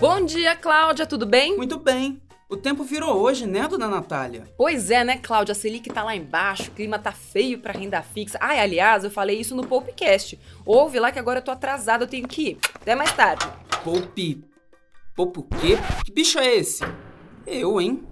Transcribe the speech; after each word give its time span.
Bom 0.00 0.24
dia, 0.24 0.56
Cláudia, 0.56 1.04
tudo 1.04 1.26
bem? 1.26 1.58
Muito 1.58 1.78
bem. 1.78 2.22
O 2.48 2.56
tempo 2.56 2.82
virou 2.82 3.20
hoje, 3.20 3.46
né, 3.46 3.68
dona 3.68 3.86
Natália? 3.86 4.44
Pois 4.56 4.90
é, 4.90 5.04
né, 5.04 5.18
Cláudia? 5.18 5.52
A 5.52 5.54
Selic 5.54 5.90
tá 5.90 6.02
lá 6.02 6.16
embaixo, 6.16 6.70
o 6.70 6.74
clima 6.74 6.98
tá 6.98 7.12
feio 7.12 7.58
pra 7.58 7.74
renda 7.74 8.00
fixa. 8.00 8.38
Ai, 8.40 8.58
aliás, 8.58 9.04
eu 9.04 9.10
falei 9.10 9.38
isso 9.38 9.54
no 9.54 9.66
Popcast. 9.66 10.40
Ouve 10.64 10.98
lá 10.98 11.12
que 11.12 11.18
agora 11.18 11.40
eu 11.40 11.44
tô 11.44 11.50
atrasada, 11.50 12.04
eu 12.04 12.08
tenho 12.08 12.26
que 12.26 12.52
ir. 12.52 12.58
Até 12.76 12.94
mais 12.94 13.12
tarde. 13.12 13.46
Poupe. 13.84 14.42
Poupe 15.14 15.40
o 15.40 15.42
quê? 15.42 15.76
Que 16.02 16.10
bicho 16.10 16.38
é 16.38 16.56
esse? 16.56 16.82
Eu, 17.46 17.78
hein? 17.78 18.02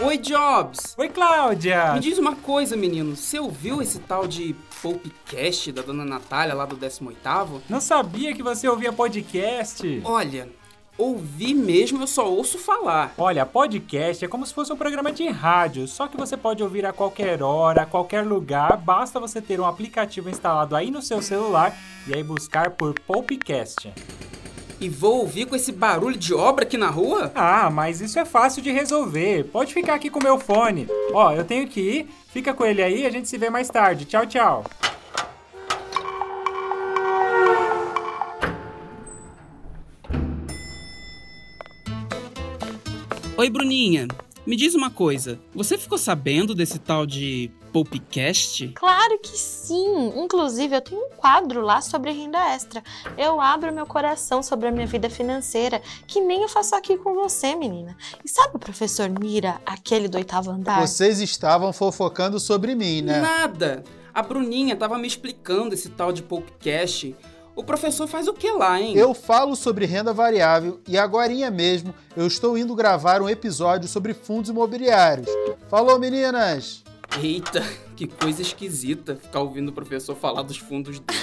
Oi, 0.00 0.16
Jobs! 0.16 0.94
Oi, 0.96 1.08
Cláudia! 1.08 1.94
Me 1.94 1.98
diz 1.98 2.18
uma 2.18 2.36
coisa, 2.36 2.76
menino. 2.76 3.16
Você 3.16 3.40
ouviu 3.40 3.82
esse 3.82 3.98
tal 3.98 4.28
de 4.28 4.54
Popcast 4.80 5.72
da 5.72 5.82
dona 5.82 6.04
Natália 6.04 6.54
lá 6.54 6.64
do 6.64 6.76
18º? 6.76 7.62
Não 7.68 7.80
sabia 7.80 8.32
que 8.32 8.40
você 8.40 8.68
ouvia 8.68 8.92
podcast. 8.92 10.00
Olha, 10.04 10.48
ouvir 10.96 11.52
mesmo 11.52 12.00
eu 12.00 12.06
só 12.06 12.30
ouço 12.30 12.58
falar. 12.58 13.12
Olha, 13.18 13.44
podcast 13.44 14.24
é 14.24 14.28
como 14.28 14.46
se 14.46 14.54
fosse 14.54 14.72
um 14.72 14.76
programa 14.76 15.10
de 15.10 15.26
rádio, 15.26 15.88
só 15.88 16.06
que 16.06 16.16
você 16.16 16.36
pode 16.36 16.62
ouvir 16.62 16.86
a 16.86 16.92
qualquer 16.92 17.42
hora, 17.42 17.82
a 17.82 17.86
qualquer 17.86 18.24
lugar, 18.24 18.76
basta 18.76 19.18
você 19.18 19.42
ter 19.42 19.58
um 19.58 19.66
aplicativo 19.66 20.30
instalado 20.30 20.76
aí 20.76 20.92
no 20.92 21.02
seu 21.02 21.20
celular 21.20 21.76
e 22.06 22.14
aí 22.14 22.22
buscar 22.22 22.70
por 22.70 22.94
Popcast. 23.00 23.92
E 24.80 24.88
vou 24.88 25.18
ouvir 25.20 25.46
com 25.46 25.56
esse 25.56 25.72
barulho 25.72 26.16
de 26.16 26.32
obra 26.32 26.64
aqui 26.64 26.76
na 26.76 26.88
rua? 26.88 27.32
Ah, 27.34 27.68
mas 27.68 28.00
isso 28.00 28.18
é 28.18 28.24
fácil 28.24 28.62
de 28.62 28.70
resolver. 28.70 29.44
Pode 29.44 29.74
ficar 29.74 29.94
aqui 29.94 30.08
com 30.08 30.20
o 30.20 30.22
meu 30.22 30.38
fone. 30.38 30.86
Ó, 31.12 31.32
eu 31.32 31.44
tenho 31.44 31.66
que 31.66 31.80
ir, 31.80 32.08
fica 32.32 32.54
com 32.54 32.64
ele 32.64 32.80
aí, 32.80 33.04
a 33.04 33.10
gente 33.10 33.28
se 33.28 33.36
vê 33.36 33.50
mais 33.50 33.68
tarde. 33.68 34.04
Tchau, 34.04 34.24
tchau. 34.24 34.64
Oi, 43.36 43.50
Bruninha. 43.50 44.06
Me 44.48 44.56
diz 44.56 44.74
uma 44.74 44.88
coisa. 44.88 45.38
Você 45.54 45.76
ficou 45.76 45.98
sabendo 45.98 46.54
desse 46.54 46.78
tal 46.78 47.04
de 47.04 47.50
Popcast? 47.70 48.68
Claro 48.68 49.18
que 49.18 49.36
sim! 49.36 50.14
Inclusive, 50.16 50.74
eu 50.74 50.80
tenho 50.80 51.02
um 51.02 51.10
quadro 51.10 51.60
lá 51.60 51.82
sobre 51.82 52.12
renda 52.12 52.38
extra. 52.54 52.82
Eu 53.18 53.42
abro 53.42 53.70
meu 53.74 53.84
coração 53.84 54.42
sobre 54.42 54.68
a 54.68 54.72
minha 54.72 54.86
vida 54.86 55.10
financeira, 55.10 55.82
que 56.06 56.18
nem 56.22 56.40
eu 56.40 56.48
faço 56.48 56.74
aqui 56.74 56.96
com 56.96 57.12
você, 57.12 57.54
menina. 57.54 57.94
E 58.24 58.28
sabe 58.30 58.56
o 58.56 58.58
professor 58.58 59.10
Mira, 59.10 59.60
aquele 59.66 60.08
do 60.08 60.16
oitavo 60.16 60.50
andar? 60.50 60.80
Vocês 60.80 61.20
estavam 61.20 61.70
fofocando 61.70 62.40
sobre 62.40 62.74
mim, 62.74 63.02
né? 63.02 63.20
Nada! 63.20 63.84
A 64.14 64.22
Bruninha 64.22 64.74
tava 64.74 64.96
me 64.96 65.06
explicando 65.06 65.74
esse 65.74 65.90
tal 65.90 66.10
de 66.10 66.22
Popcast. 66.22 67.14
O 67.58 67.64
professor 67.64 68.06
faz 68.06 68.28
o 68.28 68.32
que 68.32 68.48
lá, 68.52 68.80
hein? 68.80 68.96
Eu 68.96 69.12
falo 69.12 69.56
sobre 69.56 69.84
renda 69.84 70.12
variável 70.12 70.80
e 70.86 70.96
agorinha 70.96 71.50
mesmo 71.50 71.92
eu 72.16 72.24
estou 72.24 72.56
indo 72.56 72.72
gravar 72.72 73.20
um 73.20 73.28
episódio 73.28 73.88
sobre 73.88 74.14
fundos 74.14 74.48
imobiliários. 74.48 75.26
Falou, 75.68 75.98
meninas! 75.98 76.84
Eita, 77.20 77.64
que 77.96 78.06
coisa 78.06 78.42
esquisita 78.42 79.16
ficar 79.16 79.40
ouvindo 79.40 79.70
o 79.70 79.72
professor 79.72 80.14
falar 80.14 80.42
dos 80.42 80.56
fundos 80.56 81.00
dele. 81.00 81.20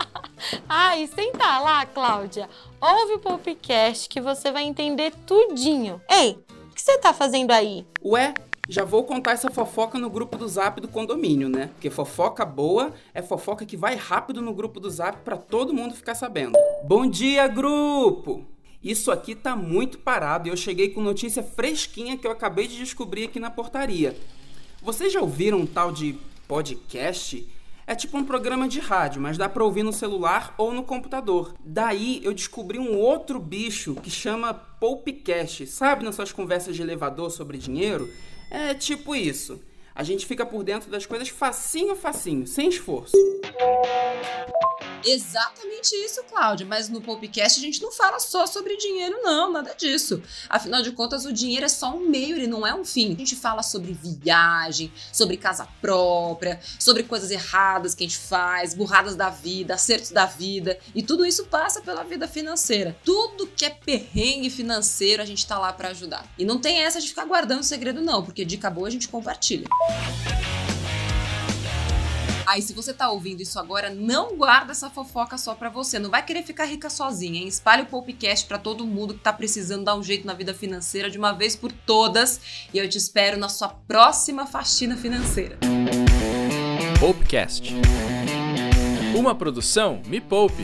Ai, 0.66 1.06
senta 1.06 1.58
lá, 1.58 1.84
Cláudia. 1.84 2.48
Ouve 2.80 3.12
o 3.12 3.18
podcast 3.18 4.08
que 4.08 4.22
você 4.22 4.50
vai 4.50 4.64
entender 4.64 5.12
tudinho. 5.26 6.00
Ei, 6.10 6.38
o 6.70 6.74
que 6.74 6.80
você 6.80 6.96
tá 6.96 7.12
fazendo 7.12 7.50
aí? 7.50 7.86
Ué, 8.02 8.32
já 8.68 8.84
vou 8.84 9.04
contar 9.04 9.32
essa 9.32 9.50
fofoca 9.50 9.98
no 9.98 10.08
grupo 10.08 10.38
do 10.38 10.48
Zap 10.48 10.80
do 10.80 10.88
condomínio, 10.88 11.48
né? 11.48 11.68
Porque 11.74 11.90
fofoca 11.90 12.44
boa 12.44 12.92
é 13.12 13.20
fofoca 13.20 13.66
que 13.66 13.76
vai 13.76 13.94
rápido 13.94 14.40
no 14.40 14.54
grupo 14.54 14.80
do 14.80 14.90
Zap 14.90 15.18
para 15.18 15.36
todo 15.36 15.74
mundo 15.74 15.94
ficar 15.94 16.14
sabendo. 16.14 16.54
Bom 16.84 17.06
dia, 17.06 17.46
grupo! 17.46 18.44
Isso 18.82 19.10
aqui 19.10 19.34
tá 19.34 19.56
muito 19.56 19.98
parado 19.98 20.48
e 20.48 20.50
eu 20.50 20.56
cheguei 20.56 20.90
com 20.90 21.00
notícia 21.00 21.42
fresquinha 21.42 22.16
que 22.16 22.26
eu 22.26 22.30
acabei 22.30 22.66
de 22.66 22.76
descobrir 22.76 23.24
aqui 23.24 23.40
na 23.40 23.50
portaria. 23.50 24.16
Vocês 24.82 25.12
já 25.12 25.20
ouviram 25.20 25.58
um 25.58 25.66
tal 25.66 25.90
de 25.90 26.18
podcast? 26.46 27.46
É 27.86 27.94
tipo 27.94 28.16
um 28.16 28.24
programa 28.24 28.66
de 28.66 28.80
rádio, 28.80 29.20
mas 29.20 29.36
dá 29.36 29.46
pra 29.46 29.62
ouvir 29.62 29.82
no 29.82 29.92
celular 29.92 30.54
ou 30.56 30.72
no 30.72 30.82
computador. 30.82 31.54
Daí 31.62 32.20
eu 32.24 32.32
descobri 32.32 32.78
um 32.78 32.96
outro 32.96 33.38
bicho 33.38 33.94
que 33.96 34.10
chama 34.10 34.54
Popcast. 34.54 35.66
Sabe 35.66 36.04
nas 36.04 36.14
suas 36.14 36.32
conversas 36.32 36.74
de 36.74 36.80
elevador 36.80 37.30
sobre 37.30 37.58
dinheiro? 37.58 38.08
É 38.50 38.74
tipo 38.74 39.14
isso. 39.14 39.60
A 39.94 40.02
gente 40.02 40.26
fica 40.26 40.44
por 40.44 40.64
dentro 40.64 40.90
das 40.90 41.06
coisas 41.06 41.28
facinho, 41.28 41.94
facinho, 41.94 42.46
sem 42.46 42.68
esforço. 42.68 43.16
Exatamente 45.06 45.94
isso, 45.96 46.22
Cláudia. 46.24 46.66
Mas 46.66 46.88
no 46.88 47.00
podcast 47.00 47.58
a 47.58 47.62
gente 47.62 47.82
não 47.82 47.92
fala 47.92 48.18
só 48.18 48.46
sobre 48.46 48.76
dinheiro, 48.76 49.20
não, 49.22 49.52
nada 49.52 49.74
disso. 49.74 50.22
Afinal 50.48 50.82
de 50.82 50.92
contas, 50.92 51.24
o 51.24 51.32
dinheiro 51.32 51.66
é 51.66 51.68
só 51.68 51.94
um 51.94 52.08
meio, 52.08 52.36
ele 52.36 52.46
não 52.46 52.66
é 52.66 52.74
um 52.74 52.84
fim. 52.84 53.14
A 53.14 53.18
gente 53.18 53.36
fala 53.36 53.62
sobre 53.62 53.92
viagem, 53.92 54.92
sobre 55.12 55.36
casa 55.36 55.66
própria, 55.80 56.60
sobre 56.78 57.02
coisas 57.02 57.30
erradas 57.30 57.94
que 57.94 58.04
a 58.04 58.06
gente 58.06 58.18
faz, 58.18 58.74
burradas 58.74 59.16
da 59.16 59.30
vida, 59.30 59.74
acertos 59.74 60.10
da 60.10 60.26
vida. 60.26 60.78
E 60.94 61.02
tudo 61.02 61.26
isso 61.26 61.44
passa 61.46 61.80
pela 61.80 62.02
vida 62.02 62.26
financeira. 62.26 62.96
Tudo 63.04 63.46
que 63.46 63.64
é 63.64 63.70
perrengue 63.70 64.50
financeiro, 64.50 65.22
a 65.22 65.26
gente 65.26 65.46
tá 65.46 65.58
lá 65.58 65.72
para 65.72 65.88
ajudar. 65.88 66.26
E 66.38 66.44
não 66.44 66.58
tem 66.58 66.78
essa 66.78 67.00
de 67.00 67.08
ficar 67.08 67.24
guardando 67.24 67.62
segredo, 67.62 68.00
não, 68.00 68.22
porque 68.22 68.44
dica 68.44 68.70
boa 68.70 68.88
a 68.88 68.90
gente 68.90 69.08
compartilha. 69.08 69.66
Aí, 72.54 72.62
se 72.62 72.72
você 72.72 72.94
tá 72.94 73.10
ouvindo 73.10 73.40
isso 73.40 73.58
agora, 73.58 73.90
não 73.90 74.36
guarda 74.36 74.70
essa 74.70 74.88
fofoca 74.88 75.36
só 75.36 75.56
pra 75.56 75.68
você. 75.68 75.98
Não 75.98 76.08
vai 76.08 76.24
querer 76.24 76.44
ficar 76.44 76.66
rica 76.66 76.88
sozinha, 76.88 77.40
hein? 77.40 77.48
Espalhe 77.48 77.82
o 77.82 77.86
podcast 77.86 78.46
pra 78.46 78.58
todo 78.58 78.86
mundo 78.86 79.14
que 79.14 79.18
tá 79.18 79.32
precisando 79.32 79.82
dar 79.82 79.96
um 79.96 80.04
jeito 80.04 80.24
na 80.24 80.34
vida 80.34 80.54
financeira 80.54 81.10
de 81.10 81.18
uma 81.18 81.32
vez 81.32 81.56
por 81.56 81.72
todas. 81.72 82.40
E 82.72 82.78
eu 82.78 82.88
te 82.88 82.96
espero 82.96 83.36
na 83.36 83.48
sua 83.48 83.70
próxima 83.70 84.46
faxina 84.46 84.96
financeira. 84.96 85.58
Popcast. 87.00 87.74
Uma 89.16 89.34
produção 89.34 90.00
Me 90.06 90.20
Poupe. 90.20 90.62